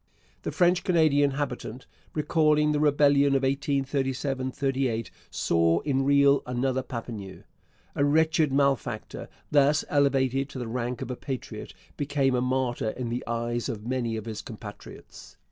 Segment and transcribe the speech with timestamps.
[0.41, 7.43] The French Canadian habitant, recalling the rebellion of 1837 38, saw in Riel another Papineau.
[7.95, 13.09] A wretched malefactor, thus elevated to the rank of a patriot, became a martyr in
[13.09, 15.37] the eyes of many of his compatriots.